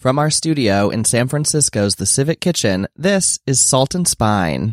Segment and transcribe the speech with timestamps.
[0.00, 4.72] From our studio in San Francisco's The Civic Kitchen, this is Salt and Spine.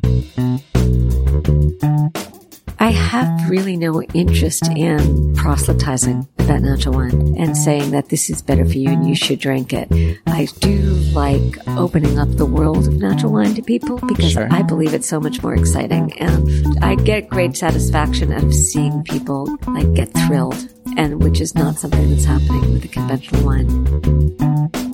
[2.79, 8.41] I have really no interest in proselytizing about natural wine and saying that this is
[8.41, 9.89] better for you and you should drink it.
[10.27, 10.79] I do
[11.11, 14.48] like opening up the world of natural wine to people because Sure.
[14.50, 19.04] I believe it's so much more exciting and I get great satisfaction out of seeing
[19.04, 24.86] people like get thrilled and which is not something that's happening with the conventional wine.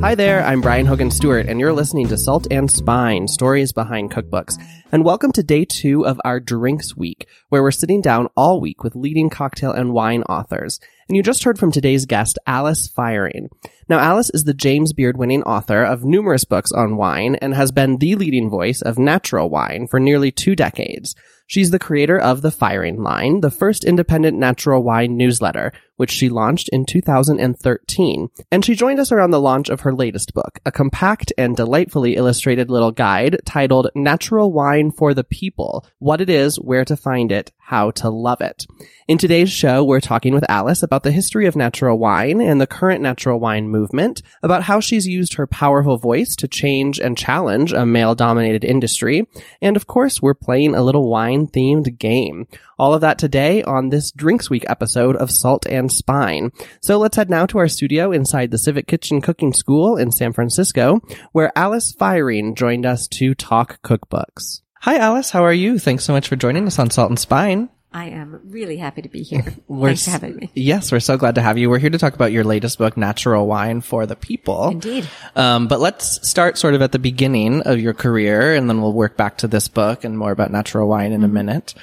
[0.00, 4.10] Hi there, I'm Brian Hogan Stewart, and you're listening to Salt and Spine Stories Behind
[4.10, 4.56] Cookbooks.
[4.90, 8.82] And welcome to day two of our Drinks Week, where we're sitting down all week
[8.82, 10.80] with leading cocktail and wine authors.
[11.08, 13.48] And you just heard from today's guest, Alice Feiring.
[13.90, 17.70] Now, Alice is the James Beard winning author of numerous books on wine and has
[17.70, 21.14] been the leading voice of natural wine for nearly two decades.
[21.50, 26.28] She's the creator of The Feiring Line, the first independent natural wine newsletter, which she
[26.28, 28.28] launched in 2013.
[28.52, 32.16] And she joined us around the launch of her latest book, a compact and delightfully
[32.16, 37.32] illustrated little guide titled Natural Wine for the People, What It Is, Where to Find
[37.32, 38.64] It, How to Love It.
[39.08, 42.66] In today's show, we're talking with Alice about the history of natural wine and the
[42.66, 47.72] current natural wine movement, about how she's used her powerful voice to change and challenge
[47.72, 49.26] a male dominated industry,
[49.60, 52.46] and of course, we're playing a little wine themed game.
[52.78, 56.52] All of that today on this Drinks Week episode of Salt and Spine.
[56.80, 60.32] So let's head now to our studio inside the Civic Kitchen Cooking School in San
[60.32, 61.00] Francisco,
[61.32, 64.60] where Alice Feiring joined us to talk cookbooks.
[64.80, 65.30] Hi, Alice.
[65.30, 65.78] How are you?
[65.78, 67.68] Thanks so much for joining us on Salt and Spine.
[67.92, 69.44] I am really happy to be here.
[69.66, 70.50] We're Thanks for having me.
[70.54, 71.70] Yes, we're so glad to have you.
[71.70, 74.68] We're here to talk about your latest book, Natural Wine for the People.
[74.68, 75.08] Indeed.
[75.34, 78.92] Um, but let's start sort of at the beginning of your career, and then we'll
[78.92, 81.74] work back to this book and more about natural wine in a minute.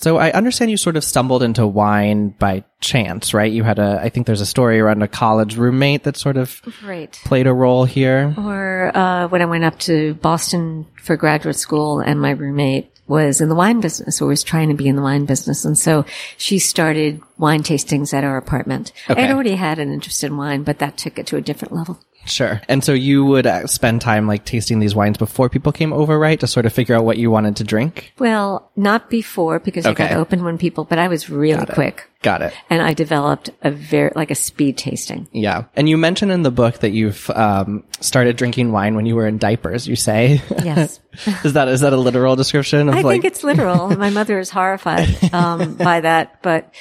[0.00, 3.52] So I understand you sort of stumbled into wine by chance, right?
[3.52, 6.62] You had a, I think there's a story around a college roommate that sort of
[6.82, 7.12] Right.
[7.26, 8.34] played a role here.
[8.38, 13.40] Or uh, when I went up to Boston for graduate school, and my roommate was
[13.42, 16.04] in the wine business or was trying to be in the wine business, and so
[16.38, 18.92] she started wine tastings at our apartment.
[19.08, 19.22] I Okay.
[19.22, 21.98] had already had an interest in wine, but that took it to a different level.
[22.26, 22.60] Sure.
[22.68, 26.18] And so you would uh, spend time like tasting these wines before people came over,
[26.18, 26.38] right?
[26.40, 28.12] To sort of figure out what you wanted to drink.
[28.18, 30.14] Well, not before because I got Okay.
[30.14, 32.52] open when people, but I was really quick, Got it.
[32.68, 35.28] and I developed a very like a speed tasting.
[35.32, 35.64] Yeah.
[35.74, 39.26] And you mentioned in the book that you've um, started drinking wine when you were
[39.26, 40.40] in diapers, you say.
[40.62, 41.00] Yes.
[41.44, 43.88] is that is that a literal description of I like think it's literal.
[43.96, 46.72] My mother is horrified um, by that, but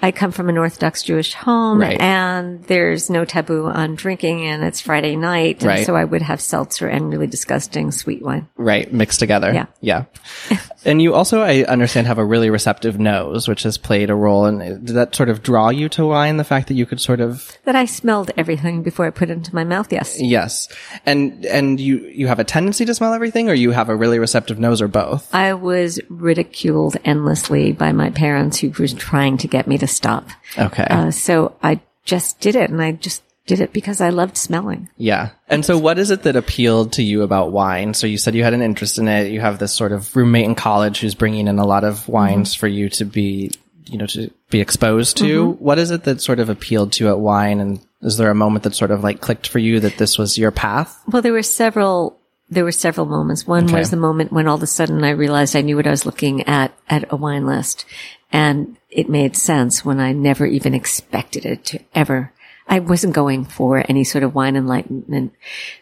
[0.00, 2.00] I come from an Orthodox Jewish home, Right.
[2.00, 5.84] and there's no taboo on drinking, and it's Friday night, Right.
[5.84, 8.46] so I would have seltzer and really disgusting sweet wine.
[8.56, 9.52] right mixed together?
[9.52, 9.66] Yeah.
[9.80, 10.04] Yeah.
[10.84, 14.44] and you also, I understand, have a really receptive nose, which has played a role
[14.44, 17.20] And did that sort of draw you to wine, the fact that you could sort
[17.20, 19.92] of That I smelled everything before I put it into my mouth.
[19.92, 20.20] Yes.
[20.20, 20.68] Yes.
[21.06, 24.20] And and you you have a tendency to smell everything or you have a really
[24.20, 25.28] receptive nose or both?
[25.34, 30.28] I was ridiculed endlessly by my parents who were trying to get me to stop.
[30.56, 30.86] Okay.
[30.88, 34.88] Uh, so I just did it, and I just did it because I loved smelling.
[34.98, 35.30] Yeah.
[35.48, 37.94] And so what is it that appealed to you about wine?
[37.94, 39.32] So you said you had an interest in it.
[39.32, 42.54] You have this sort of roommate in college who's bringing in a lot of wines
[42.54, 43.50] for you to be,
[43.86, 45.52] you know, to be exposed to.
[45.52, 47.60] What is it that sort of appealed to you at wine?
[47.60, 50.36] And is there a moment that sort of like clicked for you that this was
[50.36, 51.00] your path?
[51.08, 52.18] Well, there were several.
[52.50, 53.46] There were several moments.
[53.46, 53.78] One Okay.
[53.78, 56.06] was the moment when all of a sudden I realized I knew what I was
[56.06, 57.84] looking at at a wine list,
[58.32, 62.32] and it made sense when I never even expected it to ever.
[62.68, 65.32] I wasn't going for any sort of wine enlightenment.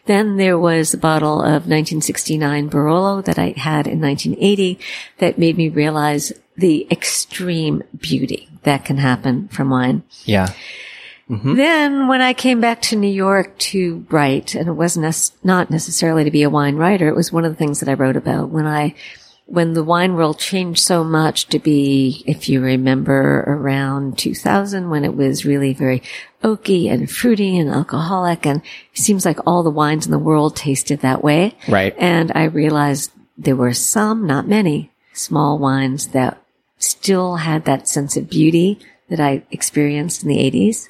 [0.05, 4.79] Then there was a bottle of 1969 Barolo that I had in 1980
[5.17, 10.03] that made me realize the extreme beauty that can happen from wine.
[10.23, 10.53] Yeah.
[11.29, 11.55] Mm-hmm.
[11.55, 15.69] Then when I came back to New York to write, and it wasn't nec- not
[15.69, 18.15] necessarily to be a wine writer, it was one of the things that I wrote
[18.15, 18.95] about when I,
[19.47, 25.05] when the wine world changed so much to be, if you remember around 2000 when
[25.05, 26.03] it was really very
[26.43, 28.61] oaky and fruity and alcoholic and
[28.93, 31.55] it seems like all the wines in the world tasted that way.
[31.67, 31.95] Right.
[31.97, 36.41] And I realized there were some, not many, small wines that
[36.77, 38.79] still had that sense of beauty
[39.09, 40.89] that I experienced in the 80s.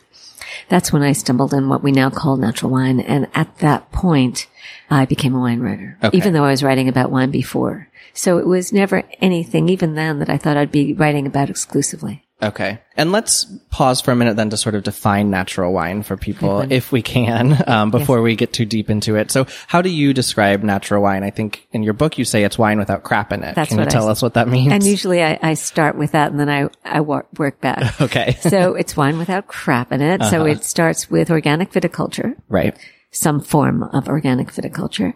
[0.68, 3.00] That's when I stumbled in what we now call natural wine.
[3.00, 4.48] And at that point,
[4.90, 6.18] I became a wine writer, Okay.
[6.18, 7.88] even though I was writing about wine before.
[8.14, 12.24] So it was never anything, even then, that I thought I'd be writing about exclusively.
[12.42, 12.80] Okay.
[12.96, 16.72] And let's pause for a minute then to sort of define natural wine for people,
[16.72, 19.32] if we can, um, before we get too deep into it.
[19.32, 21.24] So how do you describe natural wine?
[21.24, 23.56] I think in your book you say it's wine without crap in it.
[23.56, 24.72] That's can you I tell us what that means?
[24.72, 28.00] And usually I, I start with that and then I, I work, work back.
[28.02, 28.38] okay.
[28.42, 30.24] so it's wine without crap in it.
[30.26, 32.78] So it starts with organic viticulture, right.
[33.18, 35.14] Some form of organic viticulture.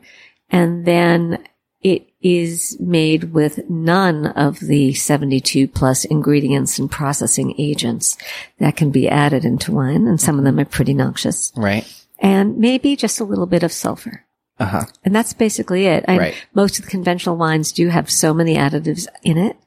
[0.49, 1.43] And then
[1.81, 8.17] it is made with none of the 72 plus ingredients and processing agents
[8.59, 10.05] that can be added into wine.
[10.07, 11.85] And some of them are pretty noxious Right.
[12.19, 14.23] and maybe just a little bit of sulfur.
[14.59, 14.85] Uh huh.
[15.03, 16.05] And that's basically it.
[16.07, 16.35] Right.
[16.53, 19.57] most of the conventional wines do have so many additives in it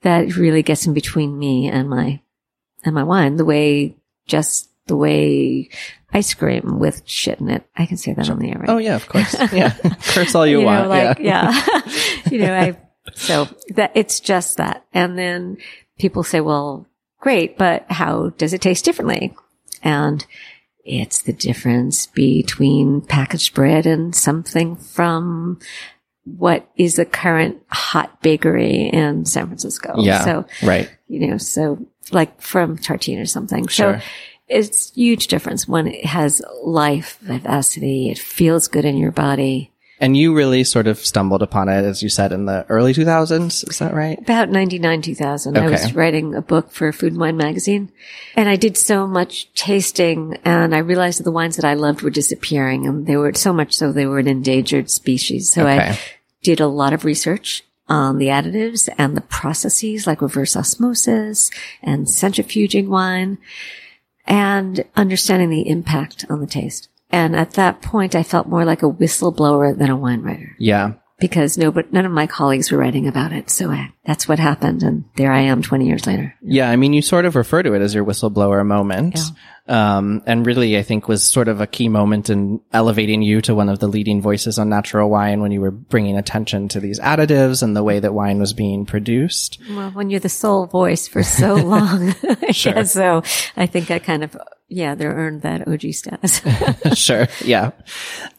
[0.00, 2.20] that it really gets in between me and my,
[2.84, 3.94] and my wine the way,
[4.26, 5.68] just the way
[6.12, 7.66] ice cream with shit in it.
[7.76, 8.68] I can say that on the air, right?
[8.68, 9.34] Oh yeah, of course.
[9.52, 9.74] Yeah.
[10.08, 10.84] Curse all you, you want.
[10.84, 11.52] know, like, yeah.
[11.52, 11.80] yeah,
[12.30, 12.76] you know, I,
[13.14, 14.84] so that it's just that.
[14.92, 15.58] And then
[15.98, 16.86] people say, well,
[17.20, 19.34] great, but how does it taste differently?
[19.82, 20.24] And
[20.84, 25.60] it's the difference between packaged bread and something from
[26.24, 29.94] what is the current hot bakery in San Francisco.
[29.98, 30.24] Yeah.
[30.24, 30.90] So, right.
[31.08, 33.66] you know, so like from Tartine or something.
[33.66, 34.00] Sure.
[34.00, 34.06] So
[34.52, 38.10] it's huge difference when it has life, vivacity.
[38.10, 39.70] It feels good in your body.
[39.98, 43.68] And you really sort of stumbled upon it, as you said, in the early 2000s.
[43.68, 44.18] Is that right?
[44.18, 45.56] About 99, 2000.
[45.56, 47.92] I was writing a book for Food and Wine magazine
[48.34, 52.02] and I did so much tasting and I realized that the wines that I loved
[52.02, 55.52] were disappearing and they were so much so they were an endangered species.
[55.52, 55.96] So I
[56.42, 61.50] did a lot of research on the additives and the processes like reverse osmosis
[61.80, 63.38] and centrifuging wine
[64.26, 66.88] and understanding the impact on the taste.
[67.10, 70.92] And at that point, I felt more like a whistleblower than a wine writer Yeah.
[71.18, 73.50] because no, but none of my colleagues were writing about it.
[73.50, 74.82] So I, that's what happened.
[74.82, 76.34] And there I am 20 years later.
[76.42, 79.18] Yeah, I mean, you sort of refer to it as your whistleblower moment.
[79.68, 83.54] Um, and really, I think was sort of a key moment in elevating you to
[83.54, 86.98] one of the leading voices on natural wine when you were bringing attention to these
[86.98, 89.58] additives and the way that wine was being produced.
[89.70, 92.14] Well, when you're the sole voice for so long.
[92.64, 93.22] yeah, so
[93.56, 94.36] I think I kind of,
[94.72, 96.40] yeah, they earned that OG status.
[96.98, 97.28] sure.
[97.44, 97.72] Yeah.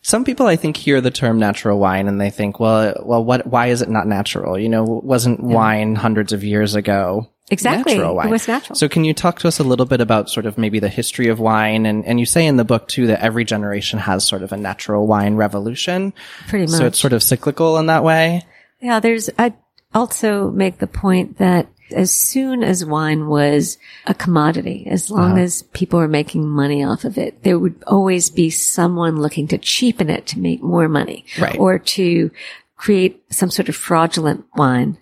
[0.02, 3.46] Some people, I think, hear the term natural wine and they think, well, well, what,
[3.46, 4.58] why is it not natural?
[4.58, 7.30] You know, wasn't wine hundreds of years ago?
[7.52, 7.96] Exactly.
[7.96, 8.28] Natural wine.
[8.28, 8.76] It was natural.
[8.76, 11.28] So can you talk to us a little bit about sort of maybe the history
[11.28, 11.86] of wine?
[11.86, 14.58] And, and you say in the book too that every generation has sort of a
[14.58, 16.14] natural wine revolution.
[16.48, 16.80] Pretty much.
[16.80, 18.44] So it's sort of cyclical in that way.
[18.82, 19.54] Yeah, there's, I
[19.94, 23.78] also make the point that as soon as wine was
[24.08, 25.42] a commodity, as long Uh-huh.
[25.42, 29.58] as people were making money off of it, there would always be someone looking to
[29.58, 31.58] cheapen it to make more money Right.
[31.60, 32.32] or to
[32.78, 34.98] create some sort of fraudulent wine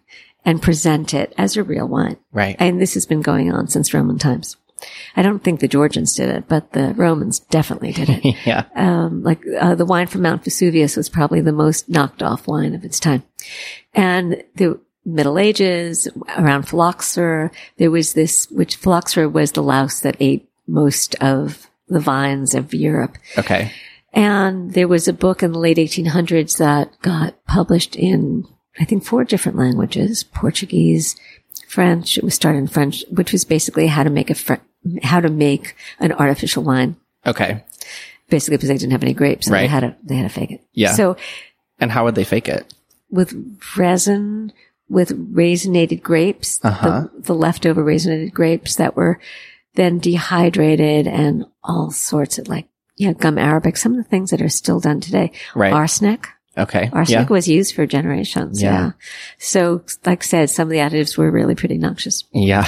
[0.46, 2.18] and present it as a real wine.
[2.32, 2.56] Right.
[2.60, 4.58] And this has been going on since Roman times.
[5.16, 8.64] I don't think the Georgians did it, but the Romans definitely did it yeah.
[8.76, 12.74] um, like uh, the wine from Mount Vesuvius was probably the most knocked off wine
[12.74, 13.22] of its time.
[13.94, 16.08] And the Middle Ages,
[16.38, 22.00] around phylloxera, there was this, which phylloxera was the louse that ate most of the
[22.00, 23.18] vines of Europe.
[23.38, 23.72] Okay.
[24.14, 28.46] And there was a book in the late 1800s that got published in,
[28.80, 31.16] I think, four different languages, Portuguese,
[31.68, 32.18] French.
[32.18, 34.56] It was started in French, which was basically how to make a, fr-
[35.04, 36.96] how to make an artificial wine
[37.26, 37.64] Okay.
[38.30, 39.48] basically because they didn't have any grapes.
[39.48, 39.62] So Right.
[39.62, 40.62] they had to, they had to fake it.
[40.74, 40.94] Yeah.
[40.94, 41.16] So
[41.80, 42.74] And how would they fake it?
[43.10, 43.34] with
[43.78, 44.54] resin,
[44.92, 47.08] with raisinated grapes, Uh-huh.
[47.16, 49.20] the, the leftover raisinated grapes that were
[49.76, 54.42] then dehydrated and all sorts of like, yeah, gum arabic, some of the things that
[54.42, 55.32] are still done today.
[55.56, 55.72] Right.
[55.74, 56.28] Arsenic.
[56.58, 56.90] Okay.
[56.92, 57.34] Arsenic Yeah.
[57.34, 58.62] was used for generations.
[58.62, 58.72] Yeah.
[58.74, 58.92] Yeah.
[59.38, 62.26] So like I said, some of the additives were really pretty noxious.
[62.34, 62.66] Yeah.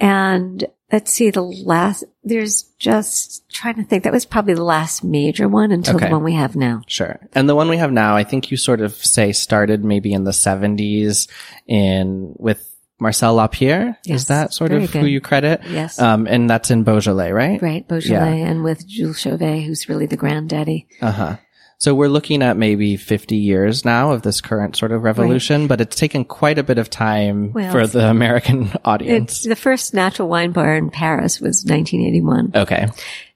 [0.00, 4.04] And let's see, the last, there's just trying to think.
[4.04, 6.06] That was probably the last major one until Okay.
[6.06, 6.82] the one we have now.
[6.86, 7.18] Sure.
[7.32, 10.24] And the one we have now, I think you sort of say started maybe in
[10.24, 11.28] the 70s
[11.66, 13.98] in with Marcel Lapierre.
[14.04, 14.20] Yes.
[14.22, 15.60] Is that sort Very of who you credit?
[15.68, 16.00] Yes.
[16.00, 17.60] Um, and that's in Beaujolais, right?
[17.60, 20.86] Right, Beaujolais, and with Jules Chauvet, who's really the granddaddy.
[21.02, 21.36] Uh huh.
[21.78, 25.80] So we're looking at maybe 50 years now of this current sort of revolution, but
[25.80, 29.32] it's taken quite a bit of time Well, for the American audience.
[29.32, 32.52] It's the first natural wine bar in Paris was 1981.
[32.54, 32.86] okay.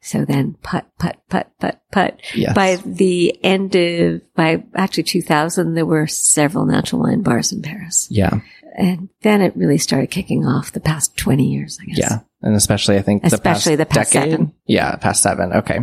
[0.00, 2.34] So then put, put, put, put, put.
[2.34, 2.54] Yes.
[2.54, 8.08] By the end of, by actually 2000, there were several natural wine bars in Paris.
[8.10, 8.40] Yeah.
[8.76, 11.98] And then it really started kicking off the past 20 years, I guess.
[11.98, 12.18] Yeah.
[12.42, 14.30] And especially, I think Especially the the past past decade.
[14.30, 14.54] seven.
[14.66, 15.52] Yeah, past seven.
[15.52, 15.80] Okay.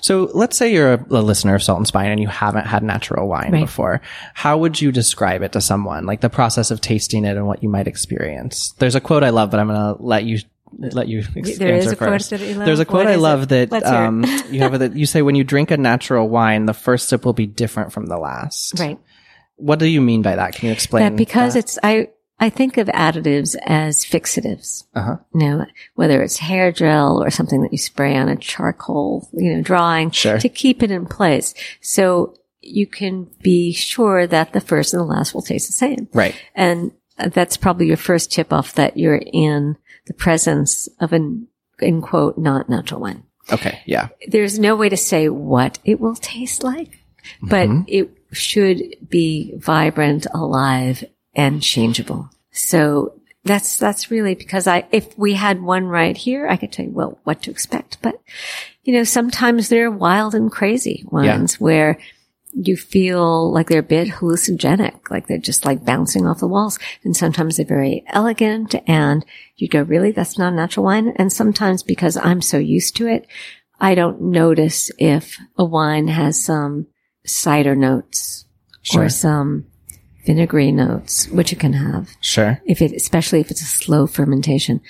[0.00, 2.82] So let's say you're a, a listener of Salt and Spine and you haven't had
[2.82, 3.60] natural wine Right.
[3.60, 4.00] before.
[4.34, 6.06] How would you describe it to someone?
[6.06, 8.72] Like the process of tasting it and what you might experience.
[8.78, 10.38] There's a quote I love, but I'm going to let you
[10.78, 12.30] let you There answer first.
[12.30, 12.38] that?
[12.40, 13.48] There's a quote What I love it?
[13.48, 14.06] that Let's hear it.
[14.06, 17.24] um, you have that you say when you drink a natural wine, the first sip
[17.24, 18.78] will be different from the last.
[18.78, 18.98] Right.
[19.56, 20.54] What do you mean by that?
[20.54, 21.02] Can you explain?
[21.04, 24.84] That because it's, I, I think of additives as fixatives.
[24.94, 25.16] uh huh.
[25.34, 29.54] You know, whether it's hair gel or something that you spray on a charcoal, you
[29.56, 30.38] know, drawing Sure.
[30.38, 31.52] to keep it in place.
[31.80, 36.08] So you can be sure that the first and the last will taste the same.
[36.12, 36.34] Right.
[36.54, 39.76] And that's probably your first tip off that you're in
[40.06, 41.48] the presence of an,
[41.80, 43.24] in quote, not natural wine.
[43.52, 43.80] Okay.
[43.86, 44.08] Yeah.
[44.28, 47.00] There's no way to say what it will taste like,
[47.42, 51.02] but it should be vibrant, alive,
[51.38, 52.28] and changeable.
[52.50, 53.14] So
[53.44, 56.90] that's, that's really because I, if we had one right here, I could tell you,
[56.90, 57.98] well, what to expect.
[58.02, 58.20] But,
[58.82, 61.98] you know, sometimes they're wild and crazy ones where
[62.52, 66.78] you feel like they're a bit hallucinogenic, like they're just like bouncing off the walls.
[67.04, 69.24] And sometimes they're very elegant and
[69.56, 70.10] you go, really?
[70.10, 71.12] That's not a natural wine.
[71.16, 73.26] And sometimes because I'm so used to it,
[73.78, 76.88] I don't notice if a wine has some
[77.24, 78.46] cider notes
[78.82, 79.04] Sure.
[79.04, 79.66] or some
[80.28, 82.14] vinegary notes, which it can have.
[82.20, 82.60] Sure.
[82.66, 84.82] If it, especially if it's a slow fermentation.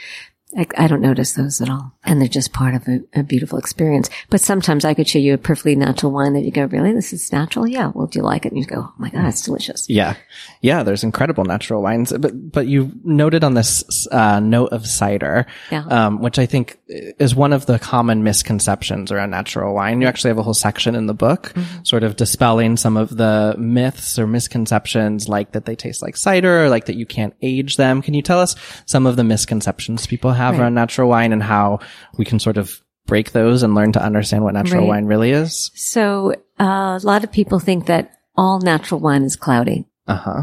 [0.57, 1.93] I, I don't notice those at all.
[2.05, 4.09] And they're just part of a, a beautiful experience.
[4.31, 6.93] But sometimes I could show you a perfectly natural wine that you go, really?
[6.93, 7.67] This is natural?
[7.69, 7.93] Yeah.
[7.95, 8.53] Well, do you like it?
[8.53, 9.89] And you go, oh my God, it's delicious.
[9.91, 10.17] Yeah.
[10.63, 10.85] Yeah.
[10.85, 15.85] There's incredible natural wines, but, but you noted on this, uh, note of cider, Yeah.
[15.85, 20.01] um, which I think is one of the common misconceptions around natural wine.
[20.01, 21.53] You actually have a whole section in the book,
[21.83, 26.65] sort of dispelling some of the myths or misconceptions, like that they taste like cider
[26.65, 28.01] or like that you can't age them.
[28.01, 30.61] Can you tell us some of the misconceptions people have Right.
[30.61, 31.81] around natural wine and how
[32.17, 34.89] we can sort of break those and learn to understand what natural Right.
[34.89, 35.71] wine really is?
[35.75, 39.87] So uh, a lot of people think that all natural wine is cloudy.
[40.07, 40.43] Uh huh.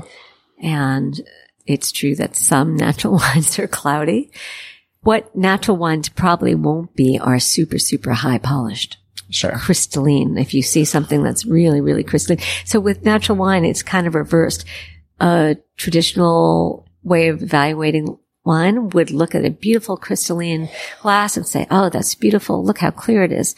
[0.62, 1.20] And
[1.66, 4.32] it's true that some natural wines are cloudy.
[5.02, 8.98] What natural wines probably won't be are super, super high polished.
[9.32, 9.52] Sure.
[9.58, 10.38] crystalline.
[10.38, 12.44] If you see something that's really, really crystalline.
[12.64, 14.66] So with natural wine, it's kind of reversed.
[15.20, 20.70] A traditional way of evaluating wine would look at a beautiful crystalline
[21.02, 22.64] glass and say, Oh, that's beautiful.
[22.64, 23.56] Look how clear it is.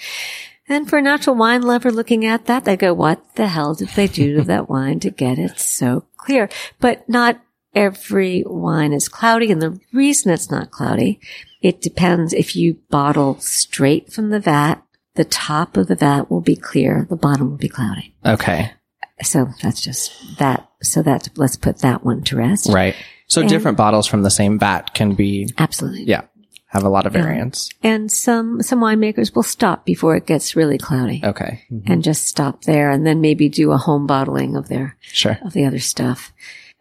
[0.69, 3.89] And for a natural wine lover looking at that, they go, what the hell did
[3.89, 6.49] they do to that wine to get it so clear?
[6.79, 7.41] But not
[7.73, 9.49] every wine is cloudy.
[9.49, 11.21] And the reason it's not cloudy,
[11.61, 14.81] it depends if you bottle straight from the vat,
[15.15, 18.13] the top of the vat will be clear, the bottom will be cloudy.
[18.25, 18.71] Okay.
[19.23, 20.69] So that's just that.
[20.83, 22.69] So that let's put that one to rest.
[22.69, 22.95] Right.
[23.27, 26.03] So And- different bottles from the same vat can be, Absolutely.
[26.05, 26.21] yeah,
[26.67, 27.69] have a lot of variance.
[27.83, 31.63] And some, some winemakers will stop before it gets really cloudy Okay.
[31.85, 35.37] and just stop there and then maybe do a home bottling of their, Sure.
[35.43, 36.31] of the other stuff.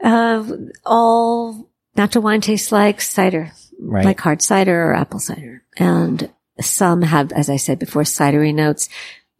[0.02, 0.44] Uh,
[0.84, 3.50] all natural wine tastes like cider,
[3.80, 4.04] Right.
[4.04, 5.62] like hard cider or apple cider.
[5.78, 8.88] And some have, as I said before, cidery notes.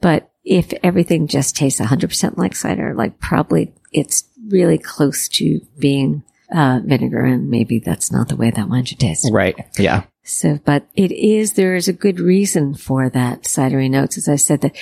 [0.01, 6.23] But if everything just tastes 100% like cider, like probably it's really close to being
[6.55, 9.29] uh, vinegar and maybe that's not the way that wine should taste.
[9.33, 9.57] right.
[9.79, 10.05] Yeah.
[10.23, 14.19] So, but it is, there is a good reason for that cidery notes.
[14.19, 14.73] As I said, the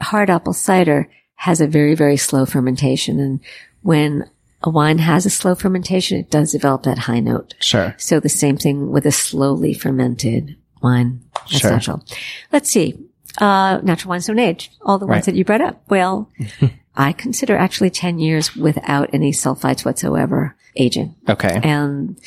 [0.00, 3.20] hard apple cider has a very, very slow fermentation.
[3.20, 3.40] And
[3.82, 4.28] when
[4.64, 7.54] a wine has a slow fermentation, it does develop that high note.
[7.60, 7.94] Sure.
[7.96, 11.20] So the same thing with a slowly fermented wine.
[11.48, 11.70] That's Sure.
[11.70, 12.04] natural.
[12.52, 12.98] Let's see.
[13.40, 14.72] Uh, natural wines don't age.
[14.82, 15.24] All the ones Right.
[15.26, 15.80] that you brought up.
[15.88, 16.28] Well,
[16.96, 21.14] I consider actually 10 years without any sulfites whatsoever aging.
[21.28, 21.60] Okay.
[21.62, 22.18] And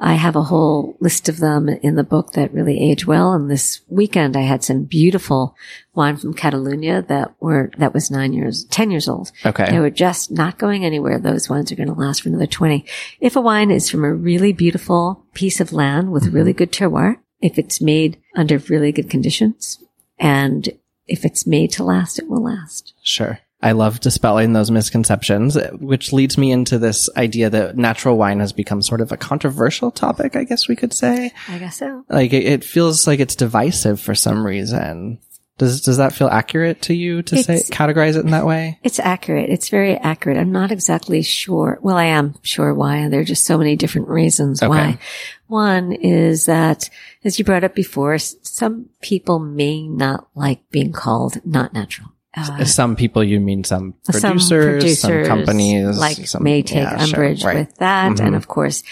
[0.00, 3.32] I have a whole list of them in the book that really age well.
[3.32, 5.56] And this weekend I had some beautiful
[5.94, 9.30] wine from Catalonia that were, that was nine years, 10 years old.
[9.46, 9.70] Okay.
[9.70, 11.18] They were just not going anywhere.
[11.18, 12.84] Those wines are going to last for another 20.
[13.20, 16.58] If a wine is from a really beautiful piece of land with really mm-hmm.
[16.58, 19.78] good terroir, if it's made under really good conditions
[20.18, 20.70] and
[21.06, 22.94] if it's made to last, it will last.
[23.02, 23.38] Sure.
[23.64, 28.52] I love dispelling those misconceptions, which leads me into this idea that natural wine has
[28.52, 31.32] become sort of a controversial topic, I guess we could say.
[31.48, 32.04] I guess so.
[32.10, 35.18] Like it, it feels like it's divisive for some reason.
[35.56, 38.80] Does does that feel accurate to you to say categorize it in that way?
[38.82, 39.50] It's accurate.
[39.50, 40.36] It's very accurate.
[40.36, 41.78] I'm not exactly sure.
[41.80, 43.08] Well, I am sure why.
[43.08, 44.68] There are just so many different reasons Okay.
[44.68, 44.98] why.
[45.46, 46.90] One is that,
[47.22, 52.08] as you brought up before, some people may not like being called not natural.
[52.36, 56.78] Uh, some people, you mean some producers, some producers some companies, like some, may take
[56.82, 57.56] yeah, sure, umbrage right.
[57.58, 58.12] with that.
[58.12, 58.26] Mhm.
[58.26, 58.82] And of course,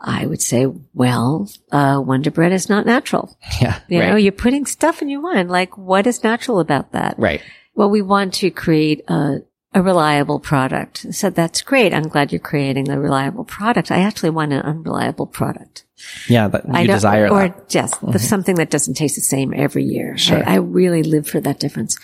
[0.00, 3.36] I would say, well, uh, Wonder Bread is not natural.
[3.60, 5.48] Yeah, You right, know, you're putting stuff in your wine.
[5.48, 7.14] Like, what is natural about that?
[7.18, 7.40] right,
[7.76, 9.42] Well, we want to create a,
[9.74, 11.06] a reliable product.
[11.14, 11.94] Said, that's great.
[11.94, 13.92] I'm glad you're creating a reliable product.
[13.92, 15.84] I actually want an unreliable product.
[16.28, 17.68] Yeah, that you I desire or that.
[17.68, 20.18] just the- something that doesn't taste the same every year.
[20.18, 20.42] Sure.
[20.44, 21.96] I, I really live for that difference.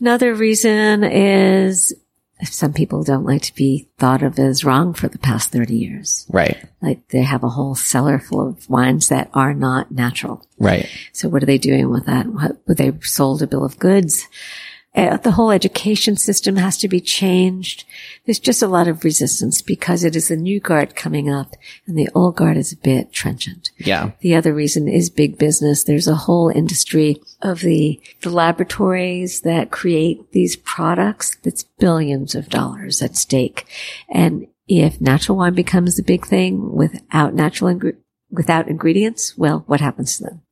[0.00, 1.94] Another reason is
[2.42, 6.26] some people don't like to be thought of as wrong for the past 30 years.
[6.30, 6.56] Right.
[6.80, 10.46] Like they have a whole cellar full of wines that are not natural.
[10.58, 10.88] Right.
[11.12, 12.26] So what are they doing with that?
[12.26, 14.26] What, they sold a bill of goods.
[14.92, 17.84] Uh, the whole education system has to be changed.
[18.26, 21.54] There's just a lot of resistance because it is the new guard coming up
[21.86, 23.70] and the old guard is a bit trenchant.
[23.78, 24.10] Yeah.
[24.20, 25.84] The other reason is big business.
[25.84, 32.48] There's a whole industry of the, the laboratories that create these products that's billions of
[32.48, 33.66] dollars at stake.
[34.08, 37.96] And if natural wine becomes the big thing without natural, ingre-
[38.28, 40.42] without ingredients, well, what happens to them?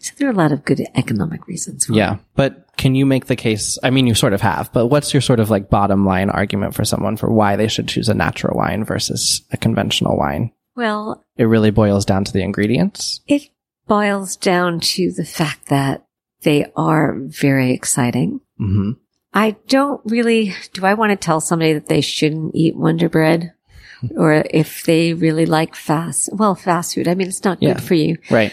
[0.00, 1.86] So there are a lot of good economic reasons.
[1.86, 2.16] For Yeah.
[2.34, 3.78] But can you make the case?
[3.82, 6.74] I mean, you sort of have, but what's your sort of like bottom line argument
[6.74, 10.50] for someone for why they should choose a natural wine versus a conventional wine?
[10.74, 13.20] Well, It really boils down to the ingredients.
[13.26, 13.50] it
[13.86, 16.04] boils down to the fact that
[16.42, 18.40] they are very exciting.
[18.58, 18.92] hmm
[19.34, 23.52] I don't really, do I want to tell somebody that they shouldn't eat Wonder Bread?
[24.16, 27.06] Or if they really like fast, well, fast food.
[27.08, 27.74] I mean, it's not Yeah.
[27.74, 28.18] good for you.
[28.30, 28.52] Right.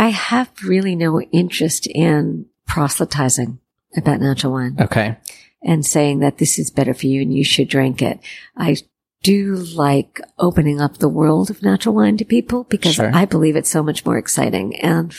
[0.00, 3.58] I have really no interest in proselytizing
[3.96, 5.16] about natural wine Okay.
[5.62, 8.18] and saying that this is better for you and you should drink it.
[8.56, 8.76] I
[9.22, 13.10] do like opening up the world of natural wine to people because Sure.
[13.14, 15.14] I believe it's so much more exciting and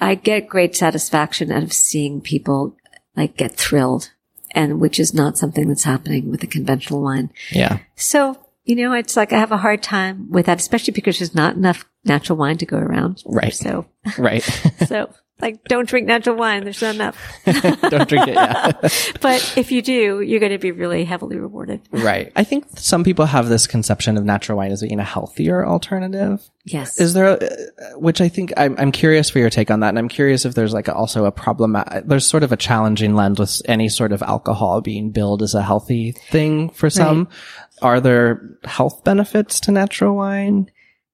[0.00, 2.74] I get great satisfaction out of seeing people
[3.14, 4.10] like get thrilled
[4.52, 7.30] and which is not something that's happening with the conventional wine.
[7.50, 7.80] Yeah.
[7.96, 11.34] So, you know, it's like I have a hard time with that, especially because there's
[11.34, 13.22] not enough natural wine to go around.
[13.26, 13.54] Right.
[13.54, 13.86] So,
[14.18, 14.42] Right.
[14.86, 16.62] so like don't drink natural wine.
[16.62, 17.18] There's not enough.
[17.44, 18.34] Don't drink it.
[18.34, 18.72] Yeah.
[19.20, 21.80] But if you do, you're going to be really heavily rewarded.
[21.90, 22.32] right.
[22.36, 26.48] I think some people have this conception of natural wine as being a healthier alternative.
[26.64, 27.00] Yes.
[27.00, 29.88] Is there, a, uh, which I think I'm, I'm curious for your take on that.
[29.90, 31.74] And I'm curious if there's like also a problem.
[31.74, 35.54] Uh, there's sort of a challenging lens with any sort of alcohol being billed as
[35.54, 37.28] a healthy thing for some.
[37.80, 40.70] Are there health benefits to natural wine?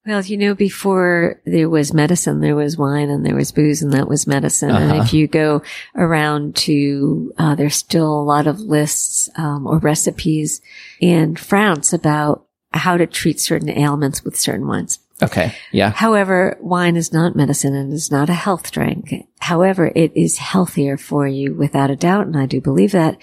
[0.09, 3.93] Well, you know, before there was medicine, there was wine and there was booze and
[3.93, 4.71] that was medicine.
[4.71, 5.03] And Uh-huh.
[5.03, 5.61] if you go
[5.95, 10.63] around to, uh, there's still a lot of lists, um, or recipes
[10.99, 14.99] in France about how to treat certain ailments with certain wines.
[15.23, 15.53] Okay.
[15.73, 15.91] Yeah.
[15.91, 19.27] However, wine is not medicine and is not a health drink.
[19.41, 22.27] However, it is healthier for you without a doubt.
[22.27, 23.19] And I do believe that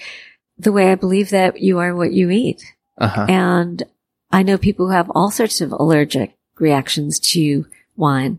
[0.56, 2.62] the way I believe that you are what you eat.
[2.96, 3.26] Uh huh.
[3.28, 3.82] And
[4.30, 7.66] I know people who have all sorts of allergic reactions to
[7.96, 8.38] wine.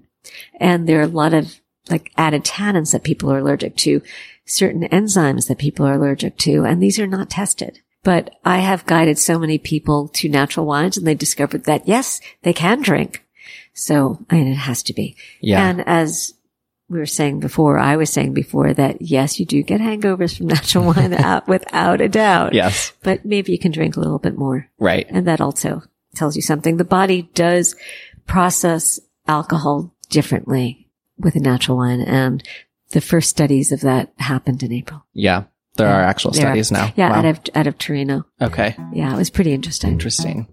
[0.60, 4.02] And there are a lot of like added tannins that people are allergic to,
[4.46, 7.80] certain enzymes that people are allergic to, and these are not tested.
[8.04, 12.22] But I have guided so many people to natural wines and they discovered that yes,
[12.44, 13.24] they can drink.
[13.74, 15.16] So, and it has to be.
[15.42, 15.68] Yeah.
[15.68, 16.34] And as
[16.90, 20.48] we were saying before, I was saying before that yes, you do get hangovers from
[20.48, 22.54] natural wine out without a doubt.
[22.54, 22.94] yes.
[23.04, 24.70] But maybe you can drink a little bit more.
[24.80, 25.06] Right.
[25.10, 25.84] And that also
[26.18, 26.78] tells you something.
[26.78, 27.76] The body does
[28.26, 32.02] process alcohol differently with a natural wine.
[32.02, 32.44] And
[32.92, 35.06] the first studies of that happened in April.
[35.14, 35.44] Yeah.
[35.76, 36.92] There are actual There are- studies now.
[36.96, 37.16] Yeah, Wow.
[37.20, 38.26] out of, out of Torino.
[38.42, 38.76] okay.
[38.94, 39.92] Yeah, it was pretty interesting.
[39.92, 40.48] Interesting.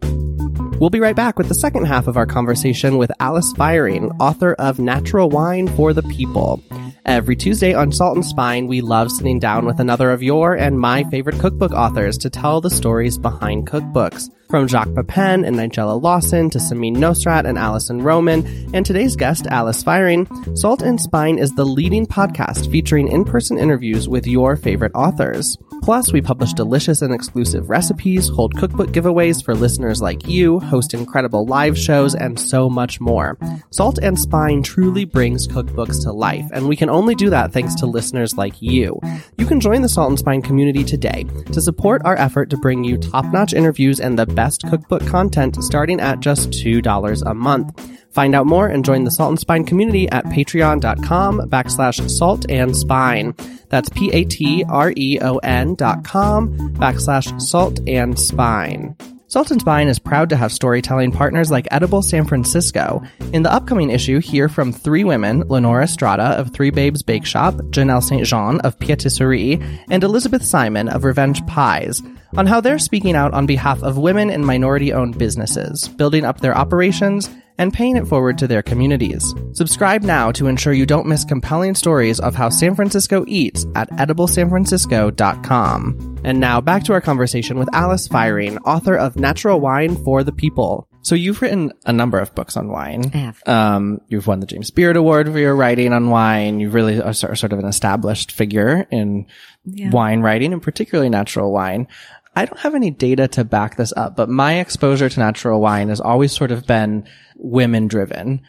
[0.81, 4.55] We'll be right back with the second half of our conversation with Alice Feiring, author
[4.55, 6.62] of Natural Wine for the People.
[7.07, 10.79] Every Tuesday on Salt and Spine, we love sitting down with another of your and
[10.81, 14.29] my favorite cookbook authors to tell the stories behind cookbooks.
[14.54, 19.48] From Jacques Pepin and Nigella Lawson to Samin Nosrat and Alison Roman, and today's guest,
[19.48, 24.92] Alice Feiring, Salt and Spine is the leading podcast featuring in-person interviews with your favorite
[24.94, 25.58] authors.
[25.82, 30.94] Plus, we publish delicious and exclusive recipes, hold cookbook giveaways for listeners like you, host
[30.94, 33.36] incredible live shows, and so much more.
[33.72, 37.74] Salt and Spine truly brings cookbooks to life, and we can only do that thanks
[37.74, 39.00] to listeners like you.
[39.36, 42.84] You can join the Salt and Spine community today to support our effort to bring
[42.84, 47.96] you top-notch interviews and the best cookbook content starting at just $2 a month.
[48.12, 52.76] Find out more and join the Salt and Spine community at patreon.com backslash salt and
[52.76, 53.35] spine.
[53.70, 58.96] That's P-A-T-R-E-O-N dot com backslash salt and spine.
[59.26, 63.02] Salt and Spine is proud to have storytelling partners like Edible San Francisco.
[63.33, 67.54] In the upcoming issue, hear from three women, Lenora Estrada of Three Babes Bake Shop,
[67.70, 68.24] Janelle St.
[68.24, 72.00] Jean of Pietisserie, and Elizabeth Simon of Revenge Pies,
[72.37, 76.57] on how they're speaking out on behalf of women and minority-owned businesses, building up their
[76.57, 79.35] operations, and paying it forward to their communities.
[79.53, 83.90] Subscribe now to ensure you don't miss compelling stories of how San Francisco eats at
[83.90, 86.20] ediblesanfrancisco.com.
[86.25, 90.33] And now back to our conversation with Alice Feiring, author of Natural Wine for the
[90.33, 90.88] People.
[91.03, 93.11] So you've written a number of books on wine.
[93.12, 93.42] I have.
[93.47, 96.61] Um, you've won the James Beard Award for your writing on wine.
[96.61, 99.27] You really are sort sort of an established figure in
[99.66, 101.88] wine writing and particularly natural wine.
[102.37, 105.88] I don't have any data to back this up, but my exposure to natural wine
[105.88, 108.42] has always sort of been women driven.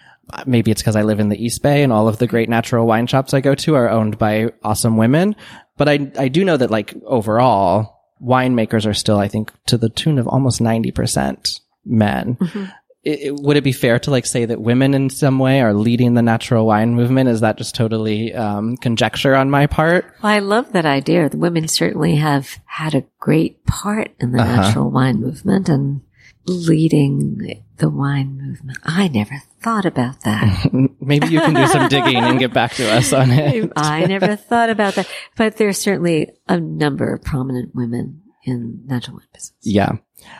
[0.45, 2.87] Maybe it's because I live in the East Bay and all of the great natural
[2.87, 5.35] wine shops I go to are owned by awesome women.
[5.77, 9.89] But I, I do know that like overall winemakers are still, I think, to the
[9.89, 12.35] tune of almost 90% men.
[12.35, 12.65] Mm-hmm.
[13.05, 15.73] It, it- would it be fair to like say that women in some way are
[15.73, 17.29] leading the natural wine movement?
[17.29, 20.05] Is that just totally um, conjecture on my part?
[20.23, 21.29] Well, I love that idea.
[21.29, 24.55] The women certainly have had a great part in the Uh-huh.
[24.61, 26.01] natural wine movement and
[26.47, 28.77] leading the wine movement.
[28.83, 30.69] I never thought about that.
[31.01, 33.71] Maybe you can do some digging and get back to us on it.
[33.75, 35.07] I never thought about that.
[35.35, 39.53] But there's certainly a number of prominent women in natural wine business.
[39.63, 39.93] Yeah.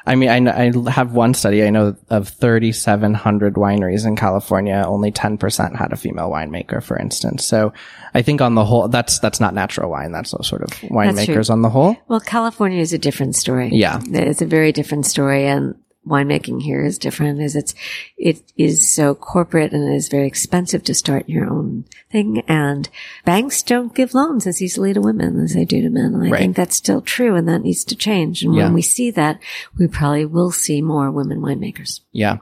[0.05, 1.63] I mean, I, I have one study.
[1.63, 4.83] I know of 3,700 wineries in California.
[4.85, 7.45] Only 10% had a female winemaker, for instance.
[7.45, 7.73] So
[8.13, 10.11] I think on the whole, that's, that's not natural wine.
[10.11, 11.97] That's sort of winemakers on the whole.
[12.07, 13.69] Well, California is a different story.
[13.73, 14.01] Yeah.
[14.05, 15.75] It's a very different story and
[16.07, 17.73] winemaking here is different is it's,
[18.17, 22.89] it is so corporate and it is very expensive to start your own thing and
[23.25, 26.13] banks don't give loans as easily to women as they do to men.
[26.13, 26.39] And I Right.
[26.39, 28.43] think that's still true and that needs to change.
[28.43, 28.65] And Yeah.
[28.65, 29.39] when we see that,
[29.77, 32.01] we probably will see more women winemakers.
[32.11, 32.37] Yeah.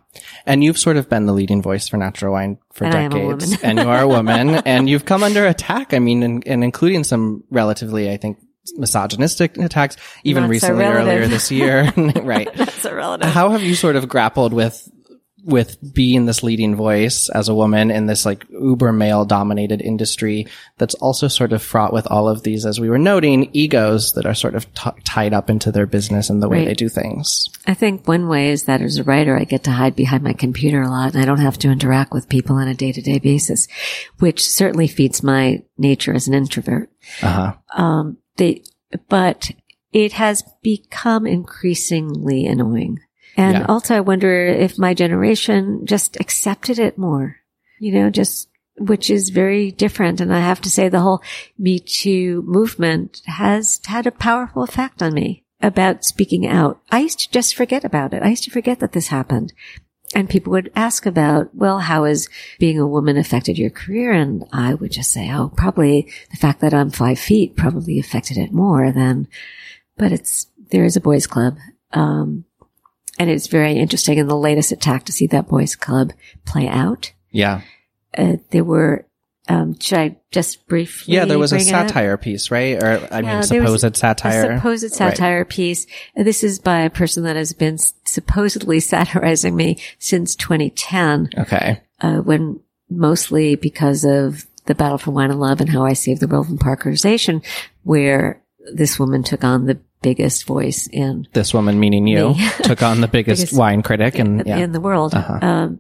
[0.45, 3.11] And you've sort of been the leading voice for natural wine for And I am
[3.13, 3.61] a decades.
[3.63, 5.93] and you are a woman and you've come under attack.
[5.93, 8.37] I mean, and, and including some relatively, I think,
[8.75, 11.91] misogynistic attacks, even so recently earlier this year.
[11.97, 12.49] right.
[12.55, 13.29] That's a relative.
[13.29, 14.89] How have you sort of grappled with
[15.45, 20.47] with being this leading voice as a woman in this like uber male dominated industry
[20.77, 24.25] that's also sort of fraught with all of these, as we were noting, egos that
[24.25, 26.67] are sort of t- tied up into their business and the way Right.
[26.67, 27.49] they do things.
[27.67, 30.31] I think one way is that as a writer, I get to hide behind my
[30.31, 33.01] computer a lot and I don't have to interact with people on a day to
[33.01, 33.67] day basis,
[34.19, 36.89] which certainly feeds my nature as an introvert.
[37.21, 37.81] Uh huh.
[37.83, 38.63] Um, they,
[39.09, 39.51] but
[39.91, 42.99] it has become increasingly annoying.
[43.37, 43.65] And Yeah.
[43.67, 47.37] also I wonder if my generation just accepted it more,
[47.79, 50.21] you know, just, which is very different.
[50.21, 51.21] And I have to say the whole
[51.57, 56.81] Me Too movement has had a powerful effect on me about speaking out.
[56.91, 58.21] I used to just forget about it.
[58.21, 59.53] I used to forget that this happened.
[60.15, 64.11] And people would ask about, well, how has being a woman affected your career?
[64.11, 68.37] And I would just say, oh, probably the fact that I'm five feet probably affected
[68.37, 69.27] it more than,
[69.97, 71.57] but it's, there is a boys club.
[71.91, 72.45] Um,
[73.17, 76.13] and it's very interesting in the latest attack to see that boys club
[76.45, 77.11] play out.
[77.31, 77.61] Yeah.
[78.15, 79.07] Uh, there were,
[79.49, 81.15] um, should I just briefly?
[81.15, 82.81] Yeah, there was a satire piece, right?
[82.81, 84.51] Or I mean, Yeah, there was supposed satire.
[84.51, 85.85] A supposed satire piece.
[86.17, 91.81] Uh, This is by a person that has been supposedly satirizing me since 2010, okay.
[92.01, 96.21] uh, when mostly because of the battle for wine and love and how I saved
[96.21, 97.43] the world from parkerization,
[97.83, 98.41] where
[98.73, 102.49] this woman took on the biggest voice in This woman, meaning you, Me.
[102.63, 105.13] took on the biggest, Biggest- wine critic, and yeah, in the world.
[105.13, 105.79] Um,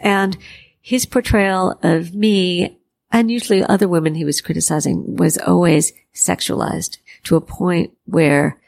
[0.00, 0.36] and
[0.80, 2.78] his portrayal of me
[3.12, 8.60] and usually other women he was criticizing was always sexualized to a point where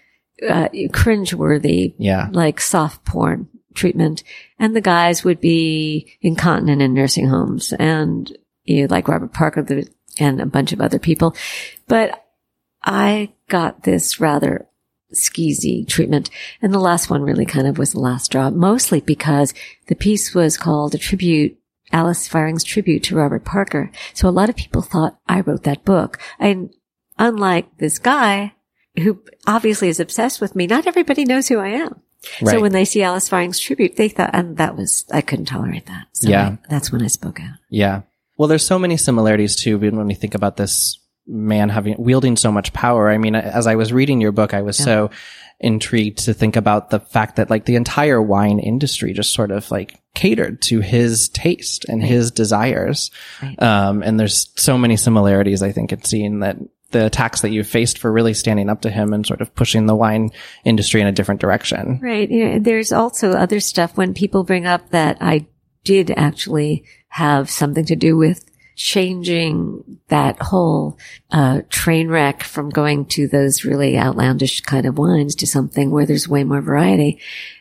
[0.48, 4.22] uh, cringeworthy, yeah, like soft porn treatment.
[4.58, 8.30] And the guys would be incontinent in nursing homes and
[8.64, 11.34] you know, like Robert Parker the, and a bunch of other people.
[11.86, 12.24] But
[12.82, 14.68] I got this rather
[15.12, 16.30] skeezy treatment.
[16.60, 19.54] And the last one really kind of was the last straw, mostly because
[19.86, 21.58] the piece was called a tribute,
[21.94, 23.90] Alice Feiring's tribute to Robert Parker.
[24.14, 26.18] So a lot of people thought I wrote that book.
[26.40, 26.74] And
[27.18, 28.52] unlike this guy
[28.96, 32.00] who obviously is obsessed with me, not everybody knows who I am.
[32.42, 32.52] Right.
[32.54, 35.86] So when they see Alice Feiring's tribute, they thought, and that was, I couldn't tolerate
[35.86, 36.06] that.
[36.12, 36.48] So Yeah.
[36.48, 37.58] I- that's when I spoke out.
[37.70, 38.02] yeah.
[38.36, 42.50] Well, there's so many similarities too when we think about this man having wielding so
[42.50, 43.08] much power.
[43.08, 45.10] I mean, as I was reading your book, I was so
[45.60, 49.70] intrigued to think about the fact that like the entire wine industry just sort of
[49.70, 53.10] like catered to his taste and his desires.
[53.42, 53.60] Right.
[53.62, 56.56] Um, and there's so many similarities, I think, in seeing that
[56.90, 59.86] the attacks that you faced for really standing up to him and sort of pushing
[59.86, 60.30] the wine
[60.64, 61.98] industry in a different direction.
[62.00, 62.30] Right.
[62.30, 65.46] You know, there's also other stuff when people bring up that I
[65.82, 70.98] did actually have something to do with changing that whole
[71.30, 76.06] uh, train wreck from going to those really outlandish kind of wines to something where
[76.06, 77.18] there's way more variety.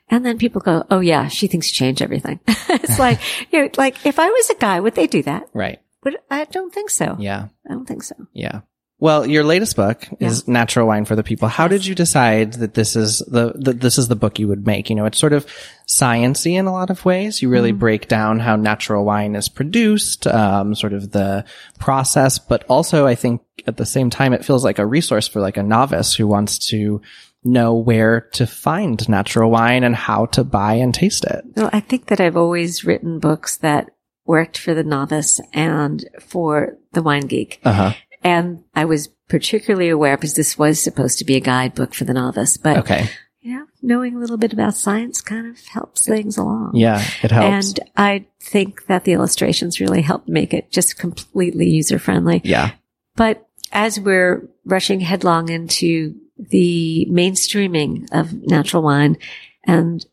[0.09, 3.19] And then people go, "Oh yeah, she thinks she changed everything." it's like,
[3.51, 5.49] you know, like if I was a guy, would they do that?
[5.53, 5.79] Right.
[6.01, 7.15] But I don't think so.
[7.19, 7.47] Yeah.
[7.67, 8.15] I don't think so.
[8.33, 8.61] Yeah.
[9.03, 11.49] Well, your latest book is Natural Wine for the People.
[11.49, 14.65] How did you decide that this is the, the this is the book you would
[14.65, 14.89] make?
[14.89, 15.45] You know, it's sort of
[15.85, 17.41] sciency in a lot of ways.
[17.41, 21.43] You really break down how natural wine is produced, um, sort of the
[21.79, 25.41] process, but also I think at the same time it feels like a resource for
[25.41, 27.01] like a novice who wants to
[27.43, 31.43] know where to find natural wine and how to buy and taste it.
[31.57, 33.89] Well, I think that I've always written books that
[34.25, 37.59] worked for the novice and for the wine geek.
[37.65, 37.93] Uh huh.
[38.23, 42.13] And I was particularly aware because this was supposed to be a guidebook for the
[42.13, 43.09] novice, but Okay.
[43.41, 46.71] you know, knowing a little bit about science kind of helps things along.
[46.75, 47.69] Yeah, it helps.
[47.79, 52.41] And I think that the illustrations really help make it just completely user friendly.
[52.43, 52.71] yeah.
[53.15, 59.17] But as we're rushing headlong into the mainstreaming of natural wine,
[59.65, 60.05] and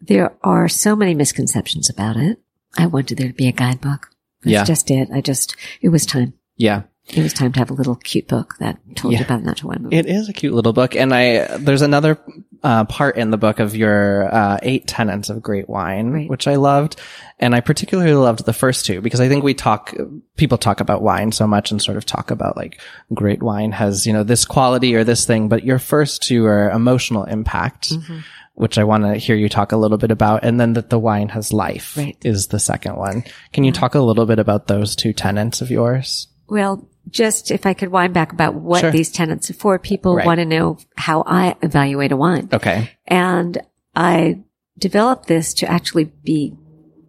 [0.00, 2.38] there are so many misconceptions about it,
[2.76, 4.10] I wanted there to be a guidebook.
[4.42, 4.64] That's Yeah.
[4.64, 5.08] just it.
[5.12, 6.32] I just, it was time.
[6.56, 6.82] Yeah.
[7.12, 9.20] It was time to have a little cute book that told Yeah.
[9.20, 9.82] you about natural wine.
[9.82, 10.06] movement.
[10.06, 10.94] It is a cute little book.
[10.94, 12.18] And I, there's another,
[12.62, 16.28] uh, part in the book of your, uh, eight tenets of great wine, Right.
[16.28, 16.96] which I loved.
[17.38, 19.94] And I particularly loved the first two because I think we talk,
[20.36, 22.80] people talk about wine so much and sort of talk about like
[23.14, 26.70] great wine has, you know, this quality or this thing, but your first two are
[26.70, 27.90] emotional impact.
[27.90, 28.18] Mm-hmm.
[28.54, 30.42] Which I want to hear you talk a little bit about.
[30.42, 32.16] And then that the wine has life Right.
[32.24, 33.22] is the second one.
[33.52, 36.26] Can you talk a little bit about those two tenets of yours?
[36.48, 38.90] Well, just if I could wind back about what Sure.
[38.90, 40.26] these tenants are for, people Right.
[40.26, 42.48] want to know how I evaluate a wine.
[42.52, 42.90] Okay.
[43.06, 43.58] And
[43.94, 44.40] I
[44.78, 46.54] developed this to actually be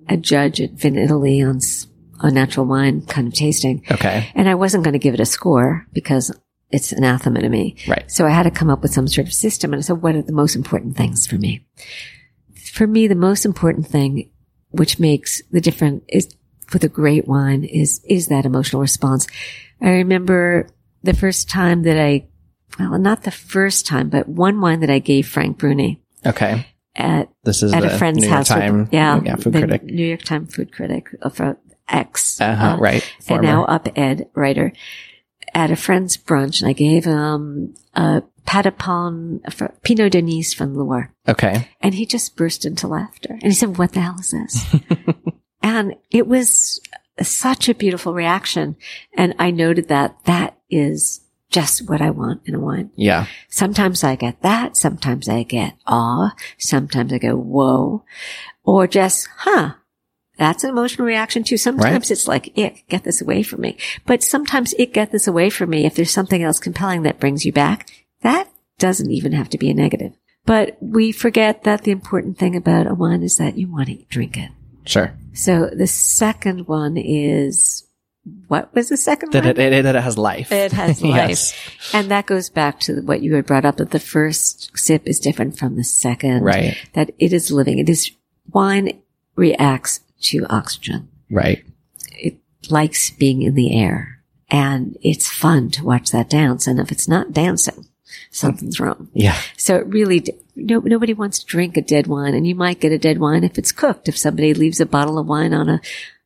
[0.08, 1.60] a judge at Vinitaly on,
[2.20, 3.84] on natural wine kind of tasting.
[3.92, 4.30] Okay.
[4.36, 6.32] And I wasn't going to give it a score because
[6.72, 7.76] it's anathema to me.
[7.88, 8.10] Right.
[8.12, 9.74] So I had to come up with some sort of system.
[9.74, 11.66] And I said, what are the most important things for me?
[12.74, 14.32] For me, the most important thing,
[14.70, 16.30] which makes the difference is
[16.68, 19.26] for the great wine is, is that emotional response.
[19.82, 20.68] I remember
[21.04, 22.28] the first time that I,
[22.80, 26.66] well, not the first time, but one wine that I gave Frank Bruni Okay.
[26.96, 28.48] at This is at a friend's New York house.
[28.50, 29.84] Time, yeah, yeah, food the critic.
[29.84, 31.54] New York Times food critic of uh,
[31.88, 33.04] X, Uh-huh, uh, right.
[33.30, 34.72] and now up ed writer
[35.54, 39.42] at a friend's brunch, and I gave him a Patapon
[39.84, 41.68] Pineau d'Aunis from Loire, Okay.
[41.82, 44.76] and he just burst into laughter, and he said, "What the hell is this?"
[45.64, 46.80] and it was
[47.28, 48.76] such a beautiful reaction,
[49.16, 52.92] and I noted that that is just what I want in a wine.
[52.96, 53.26] Yeah.
[53.50, 54.78] Sometimes I get that.
[54.78, 56.34] Sometimes I get awe.
[56.58, 58.04] Sometimes I go, whoa.
[58.64, 59.74] Or just, huh.
[60.38, 61.58] That's an emotional reaction too.
[61.58, 63.78] Sometimes it's like, ick, get this away from me.
[64.06, 67.46] But sometimes it get this away from me if there's something else compelling that brings
[67.46, 67.90] you back.
[68.22, 70.14] That doesn't even have to be a negative.
[70.46, 74.06] But we forget that the important thing about a wine is that you want to
[74.06, 74.52] drink it.
[74.90, 75.14] Sure.
[75.34, 77.86] So the second one is,
[78.48, 79.52] what was the second That one?
[79.52, 80.52] it, it, it has life.
[80.52, 81.30] It has life.
[81.30, 81.54] yes.
[81.94, 85.20] And that goes back to what you had brought up that the first sip is
[85.20, 86.44] different from the second.
[86.44, 86.76] Right.
[86.94, 87.78] That it is living.
[87.78, 88.12] It is
[88.52, 89.00] wine
[89.36, 91.08] reacts to oxygen.
[91.30, 91.64] Right.
[92.18, 92.38] It
[92.70, 96.66] likes being in the air and it's fun to watch that dance.
[96.68, 97.86] And if it's not dancing,
[98.32, 99.10] something's wrong.
[99.14, 99.38] Yeah.
[99.56, 100.26] So it really,
[100.62, 103.44] no, nobody wants to drink a dead wine and you might get a dead wine
[103.44, 104.08] if it's cooked.
[104.08, 105.82] If somebody leaves a bottle of wine on a,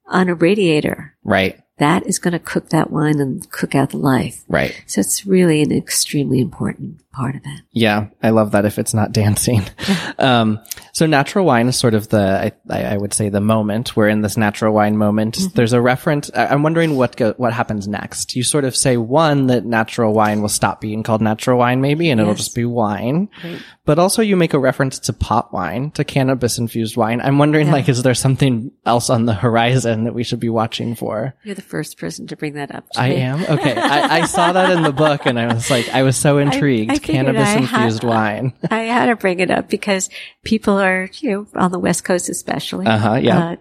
[0.07, 1.62] on a radiator, Right.
[1.77, 4.43] That is going to cook that wine and cook out the life.
[4.47, 4.83] Right.
[4.85, 7.61] So it's really an extremely important part of it.
[7.71, 8.07] Yeah.
[8.21, 9.63] I love that if it's not dancing.
[10.19, 10.59] um,
[10.93, 13.95] so natural wine is sort of the, I, I would say the moment.
[13.95, 15.35] We're in this natural wine moment.
[15.35, 15.55] Mm-hmm.
[15.55, 16.29] There's a reference.
[16.35, 18.35] I'm wondering what go, what happens next.
[18.35, 22.09] You sort of say one that natural wine will stop being called natural wine maybe
[22.09, 23.29] and it'll just be wine.
[23.43, 23.61] Right.
[23.85, 27.19] But also you make a reference to pot wine, to cannabis infused wine.
[27.21, 30.95] I'm wondering like, is there something else on the horizon that we should be watching
[30.95, 31.35] for?
[31.43, 32.89] You're the first person to bring that up.
[32.91, 33.73] to I am okay.
[33.75, 36.91] I, I saw that in the book, and I was like, I was so intrigued.
[36.91, 38.53] I Cannabis I had- infused wine.
[38.69, 40.09] I had to bring it up because
[40.43, 42.85] people are, you know, on the West Coast especially.
[42.85, 43.39] Uh-huh, yeah.
[43.51, 43.55] Uh,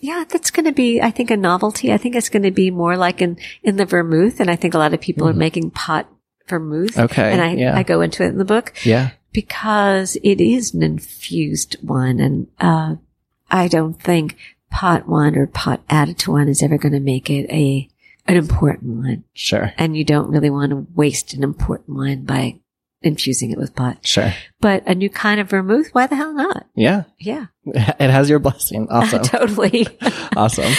[0.00, 1.92] yeah, that's going to be, I think, a novelty.
[1.92, 4.38] I think it's going to be more like in, in the vermouth.
[4.38, 6.08] And I think a lot of people are making pot
[6.46, 6.96] vermouth.
[6.96, 7.76] Okay, And I, yeah.
[7.76, 12.20] I go into it in the book Yeah, because it is an infused wine.
[12.20, 12.94] And, uh,
[13.50, 14.36] I don't think
[14.70, 17.88] pot one or pot added to one is ever going to make it a,
[18.26, 19.24] an important one.
[19.34, 22.60] sure, And you don't really want to waste an important one by
[23.00, 23.98] infusing it with pot.
[24.04, 24.32] sure.
[24.60, 26.66] But a new kind of vermouth, why the hell not?
[26.74, 28.88] Yeah, Yeah, it has your blessing.
[28.90, 29.86] Awesome, totally.
[30.36, 30.72] awesome.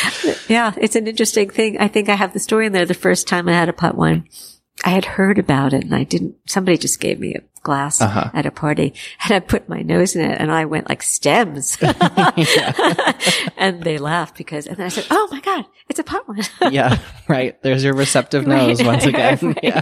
[0.49, 1.77] yeah, it's an interesting thing.
[1.79, 2.85] I think I have the story in there.
[2.85, 4.27] The first time I had a pot wine,
[4.85, 8.29] I had heard about it and I didn't, somebody just gave me a glass Uh-huh.
[8.33, 11.77] at a party and I put my nose in it and I went like stems.
[13.57, 16.43] and they laughed because, and then I said, Oh my God, it's a pot wine.
[16.71, 17.61] yeah, right.
[17.61, 19.37] There's your receptive nose once again.
[19.41, 19.59] Right.
[19.63, 19.81] Yeah.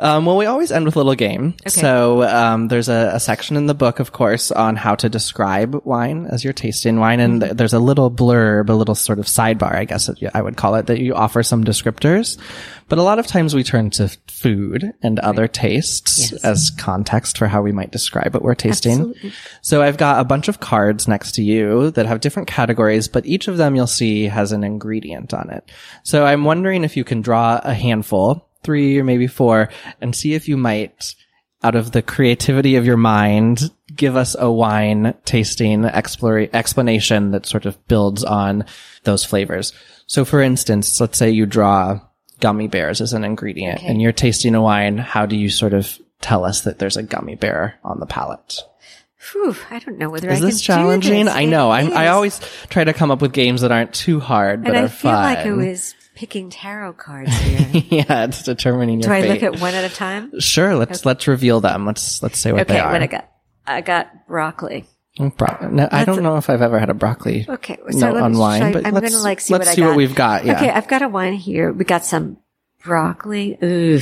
[0.00, 1.54] Um, well, we always end with a little game.
[1.66, 5.84] So um, there's a, a section in the book, of course, on how to describe
[5.84, 9.26] wine as you're tasting wine, and th- there's a little blurb, a little sort of
[9.26, 12.38] sidebar, I guess I would call it, that you offer some descriptors.
[12.88, 16.44] But a lot of times we turn to food and other tastes Yes.
[16.44, 18.92] as context for how we might describe what we're tasting.
[19.00, 19.32] Absolutely.
[19.60, 23.26] So I've got a bunch of cards next to you that have different categories, but
[23.26, 25.70] each of them you'll see has an ingredient on it.
[26.02, 29.70] So I'm wondering if you can draw a handful, three or maybe four,
[30.02, 31.14] and see if you might,
[31.62, 37.46] out of the creativity of your mind, give us a wine tasting explore- explanation that
[37.46, 38.66] sort of builds on
[39.04, 39.72] those flavors.
[40.06, 42.00] So for instance, let's say you draw
[42.40, 44.98] gummy bears as an ingredient and you're tasting a wine.
[44.98, 48.60] How do you sort of tell us that there's a gummy bear on the palate?
[49.32, 51.24] Whew, I don't know whether Is I can this challenging?
[51.24, 51.34] this.
[51.34, 51.70] I know.
[51.70, 54.78] I, I always try to come up with games that aren't too hard, but and
[54.78, 55.22] are I feel fun.
[55.34, 57.82] like it was picking tarot cards here.
[57.90, 59.30] yeah, it's determining your Do I fate.
[59.42, 60.40] look at one at a time?
[60.40, 61.86] sure, let's let's reveal them.
[61.86, 62.90] Let's let's say what Okay, they are.
[62.92, 63.30] what I got?
[63.66, 64.84] I got broccoli.
[65.18, 67.46] Mm, Bro- no, I don't know if I've ever had a broccoli.
[67.48, 69.82] Okay, so let on wine, I- but I'm let's, gonna like see let's what see
[69.82, 69.90] I got.
[69.90, 70.44] what we've got.
[70.44, 70.56] Yeah.
[70.56, 71.72] Okay, I've got a wine here.
[71.72, 72.38] We got some
[72.84, 73.58] broccoli.
[73.62, 74.00] Ooh,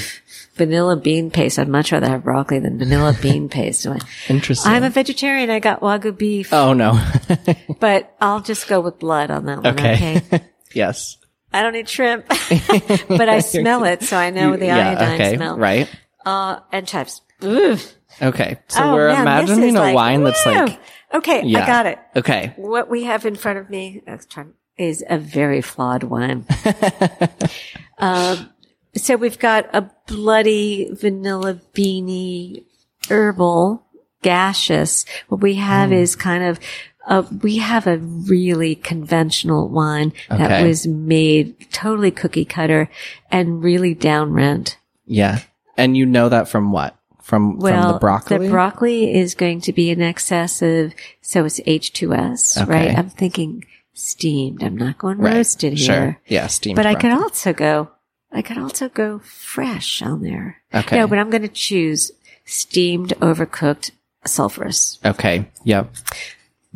[0.55, 1.59] vanilla bean paste.
[1.59, 3.87] I'd much rather have broccoli than vanilla bean paste.
[4.29, 4.73] Interesting.
[4.73, 5.51] I'm a vegetarian.
[5.51, 6.99] I got wagyu beef, oh no.
[7.81, 9.75] but I'll just go with blood on that one.
[9.75, 10.17] okay.
[10.33, 10.45] Okay.
[10.75, 11.17] yes.
[11.59, 12.27] I don't eat shrimp,
[13.09, 14.91] but I smell it, so I know the yeah.
[14.91, 15.37] iodine Okay.
[15.37, 15.57] smell.
[15.59, 15.89] Right.
[16.25, 17.23] Uh, and chives.
[17.45, 17.77] Ooh.
[18.21, 18.59] Okay.
[18.69, 20.53] So Oh, we're man, imagining a like, wine that's woo!
[20.53, 20.81] like.
[21.15, 21.63] Okay, Yeah.
[21.63, 21.99] I got it.
[22.17, 22.53] Okay.
[22.57, 26.45] What we have in front of me I was trying- is a very flawed wine.
[27.99, 28.51] um,
[28.95, 32.65] so we've got a bloody vanilla beanie
[33.09, 33.85] herbal
[34.23, 35.05] gaseous.
[35.29, 36.59] What we have is kind of
[37.07, 42.91] uh, we have a really conventional wine that was made totally cookie cutter
[43.31, 44.77] and really down rent.
[45.07, 45.41] Yeah.
[45.77, 46.97] And you know that from what?
[47.23, 48.39] From Well, from the broccoli.
[48.47, 52.71] The broccoli is going to be in excess of, so it's H2S, Okay.
[52.71, 52.99] right?
[52.99, 53.65] I'm thinking
[53.95, 54.63] steamed.
[54.63, 55.35] I'm not going Right.
[55.37, 55.95] roasted Sure.
[55.95, 56.21] here.
[56.27, 56.47] Yeah.
[56.49, 56.77] Steamed.
[56.77, 57.89] But I could also go,
[58.33, 60.59] I could also go fresh on there.
[60.75, 60.97] Okay.
[60.99, 62.11] No, but I'm going to choose
[62.45, 63.91] steamed, overcooked,
[64.25, 64.99] sulfurous.
[65.05, 65.47] Okay.
[65.65, 65.93] Yep.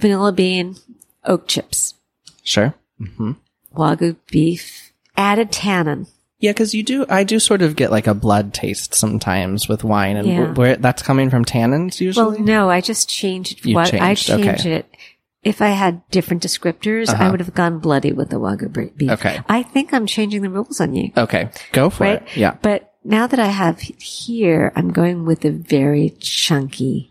[0.00, 0.76] Vanilla bean,
[1.24, 1.94] oak chips,
[2.42, 2.74] Sure.
[3.00, 3.32] Mm-hmm.
[3.74, 6.06] wagyu beef, added tannin.
[6.38, 7.04] Yeah, because you do.
[7.10, 10.52] I do sort of get like a blood taste sometimes with wine, and Yeah.
[10.54, 12.36] where that's coming from tannins usually.
[12.36, 14.72] Well, no, I just changed You what I changed, okay.
[14.76, 14.86] it.
[15.42, 19.10] If I had different descriptors, I would have gone bloody with the wagyu beef.
[19.10, 19.12] Uh-huh.
[19.14, 19.40] Okay.
[19.48, 22.22] I think I'm changing the rules on you, okay, go for right?
[22.22, 22.36] it.
[22.36, 22.56] Yeah.
[22.62, 27.09] But now that I have here, I'm going with a very chunky.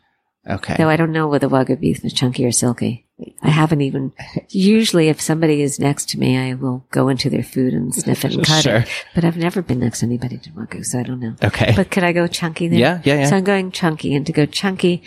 [0.49, 0.75] Okay.
[0.77, 3.05] Though I don't know whether wagyu beef is chunky or silky.
[3.43, 4.13] I haven't even.
[4.49, 8.23] Usually, if somebody is next to me, I will go into their food and sniff
[8.25, 8.77] it and cut Sure.
[8.77, 8.89] it.
[9.13, 11.35] But I've never been next to anybody to wagyu, so I don't know.
[11.43, 11.73] Okay.
[11.75, 12.79] But could I go chunky there?
[12.79, 13.25] Yeah, yeah, yeah.
[13.29, 15.03] So I'm going chunky, and to go chunky,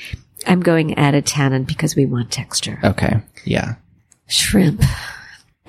[0.46, 2.78] I'm going added tannin because we want texture.
[2.84, 3.22] okay.
[3.44, 3.76] Yeah.
[4.28, 4.82] Shrimp.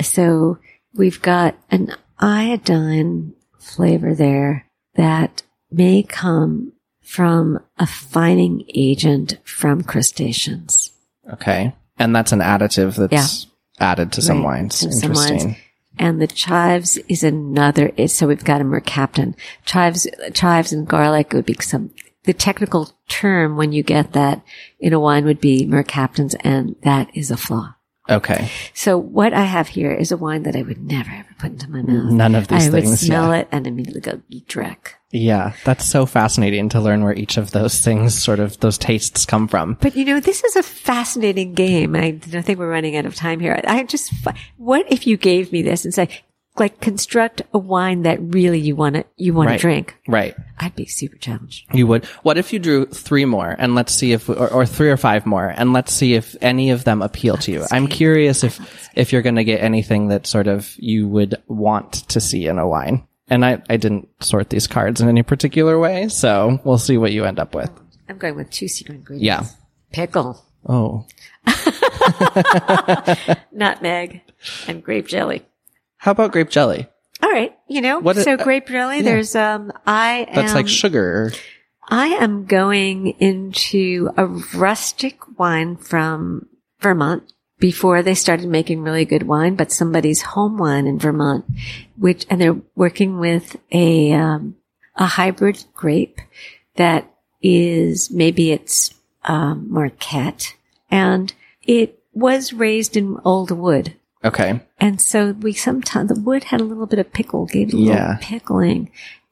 [0.02, 0.58] So
[0.96, 6.74] we've got an iodine flavor there that may come
[7.14, 10.92] from a fining agent from crustaceans.
[11.32, 11.76] Okay.
[12.00, 13.46] And that's an additive that's
[13.80, 14.80] added to some Right, wines.
[14.80, 15.48] to some Interesting.
[15.50, 15.58] wines.
[16.00, 17.92] And the chives is another.
[18.08, 19.36] So we've got a mercaptan.
[19.64, 21.92] Chives, chives and garlic would be some.
[22.24, 24.42] The technical term when you get that
[24.80, 27.76] in a wine would be mercaptans, and that is a flaw.
[28.10, 28.50] Okay.
[28.74, 31.70] So what I have here is a wine that I would never ever put into
[31.70, 32.12] my mouth.
[32.12, 33.40] None of these I would things, smell yeah.
[33.40, 34.96] it and immediately go dreck.
[35.12, 39.26] Yeah, that's so fascinating to learn where each of those things, sort of those tastes,
[39.26, 39.78] come from.
[39.80, 41.96] But you know, this is a fascinating game.
[41.96, 43.62] I, I think we're running out of time here.
[43.66, 44.12] I just,
[44.58, 46.10] what if you gave me this and say,
[46.58, 49.56] like, construct a wine that really you want to, you want Right.
[49.58, 49.96] to drink?
[50.08, 50.36] Right.
[50.60, 51.66] I'd be super challenged.
[51.74, 52.06] You would.
[52.24, 55.26] What if you drew three more and let's see if, or, or three or five
[55.26, 57.66] more and let's see if any of them appeal to you.
[57.72, 61.94] I'm curious if, if you're going to get anything that sort of you would want
[62.10, 63.08] to see in a wine.
[63.30, 67.14] And I, I didn't sort these cards in any particular way, so we'll see what
[67.14, 67.72] you end up with.
[68.10, 69.26] I'm going with two secret ingredients.
[69.26, 69.46] Yeah.
[69.92, 71.06] Pickle, Oh.
[73.52, 74.22] nutmeg,
[74.68, 75.46] and grape jelly.
[76.04, 76.86] How about grape jelly?
[77.22, 77.58] All right.
[77.70, 81.32] You know, What so grape jelly, there's, um, I That's am, like sugar.
[81.88, 86.50] I am going into a rustic wine from
[86.82, 91.46] Vermont before they started making really good wine, but somebody's home wine in Vermont,
[91.96, 94.58] which, and they're working with a, um,
[94.98, 96.20] a hybrid grape
[96.76, 97.10] that
[97.42, 98.94] is maybe it's
[99.24, 100.54] um, Marquette,
[100.92, 103.96] and it was raised in old wood.
[104.24, 104.62] Okay.
[104.80, 107.78] And so we sometimes, the wood had a little bit of pickle, gave it a
[107.78, 108.92] little pickling.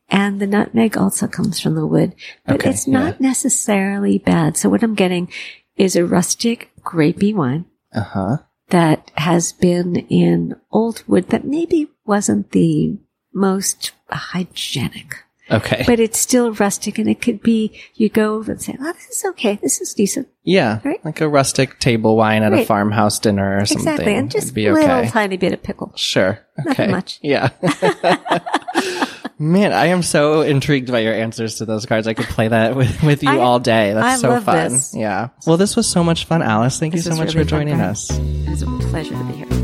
[0.09, 2.13] And the nutmeg also comes from the wood,
[2.45, 3.27] but Okay, it's not yeah.
[3.29, 4.57] necessarily bad.
[4.57, 5.29] So what I'm getting
[5.77, 8.37] is a rustic grapey wine Uh huh.
[8.69, 12.97] that has been in old wood that maybe wasn't the
[13.33, 15.15] most hygienic,
[15.51, 15.83] Okay.
[15.85, 19.07] but it's still rustic and it could be, you go over and say, oh, this
[19.17, 19.59] is okay.
[19.61, 20.27] This is decent.
[20.43, 20.79] yeah.
[20.83, 21.03] Right.
[21.03, 23.87] Like a rustic table wine at a farmhouse dinner or something.
[23.87, 24.15] Exactly.
[24.15, 25.09] And just a little okay.
[25.09, 25.91] tiny bit of pickle.
[25.95, 26.39] Sure.
[26.57, 26.91] Nothing Okay.
[26.91, 27.19] much.
[27.21, 27.49] Yeah.
[29.39, 32.05] Man, I am so intrigued by your answers to those cards.
[32.07, 33.93] I could play that with, with you I- all day.
[33.93, 34.71] That's I so fun.
[34.73, 34.93] this.
[34.95, 35.29] Yeah.
[35.47, 36.79] Well, this was so much fun, Alice.
[36.79, 37.89] Thank This you so much really for joining Brian.
[37.89, 38.09] us.
[38.11, 39.60] It was a pleasure to be here.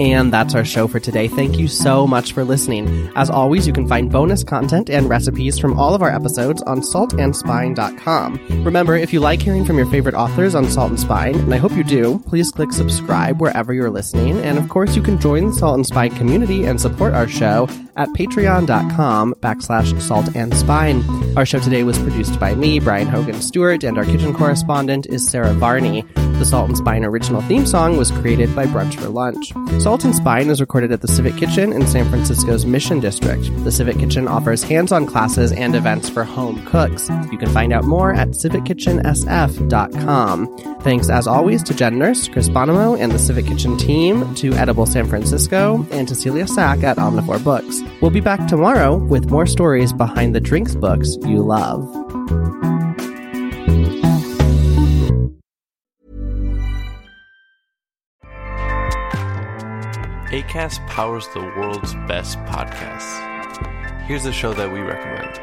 [0.00, 1.28] And that's our show for today.
[1.28, 3.10] Thank you so much for listening.
[3.14, 6.80] As always, you can find bonus content and recipes from all of our episodes on
[6.80, 8.64] saltandspine.com.
[8.64, 11.58] Remember, if you like hearing from your favorite authors on Salt and Spine, and I
[11.58, 14.38] hope you do, please click subscribe wherever you're listening.
[14.38, 17.68] And of course, you can join the Salt and Spine community and support our show
[17.96, 21.04] at patreon.com backslash salt and spine.
[21.36, 25.26] Our show today was produced by me, Brian Hogan Stewart, and our kitchen correspondent is
[25.26, 26.04] Sarah Varney.
[26.38, 29.52] The Salt and Spine original theme song was created by Brunch for Lunch.
[29.80, 33.44] Salt and Spine is recorded at the Civic Kitchen in San Francisco's Mission District.
[33.62, 37.08] The Civic Kitchen offers hands-on classes and events for home cooks.
[37.30, 40.80] You can find out more at civickitchensf.com.
[40.80, 44.86] Thanks as always to Jen Nurse, Chris Bonomo, and the Civic Kitchen team, to Edible
[44.86, 47.83] San Francisco, and to Celia Sack at Omnivore Books.
[48.00, 51.82] We'll be back tomorrow with more stories behind the drinks books you love.
[60.30, 63.20] ACAST powers the world's best podcasts.
[64.02, 65.36] Here's a show that we recommend.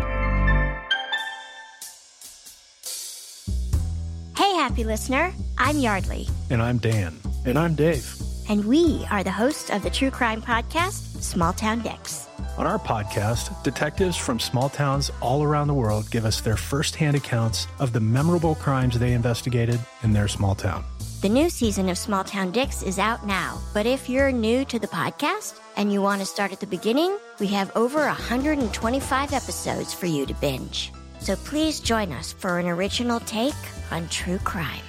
[4.36, 5.32] Hey, happy listener.
[5.58, 7.18] I'm Yardley, And I'm Dan.
[7.46, 8.16] And I'm Dave.
[8.50, 12.28] and we are the hosts of the true crime podcast, Small Town Dicks.
[12.58, 17.16] On our podcast, detectives from small towns all around the world give us their firsthand
[17.16, 20.84] accounts of the memorable crimes they investigated in their small town.
[21.22, 24.80] The new season of Small Town Dicks is out now, but if you're new to
[24.80, 29.94] the podcast and you want to start at the beginning, we have over 125 episodes
[29.94, 30.92] for you to binge.
[31.20, 33.54] So please join us for an original take
[33.92, 34.84] on true crime.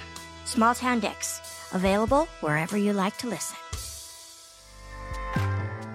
[0.45, 1.39] Small Town Dicks,
[1.71, 3.57] available wherever you like to listen.